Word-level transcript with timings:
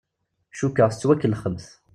Cukkeɣ 0.57 0.89
tettwakellexemt. 0.89 1.65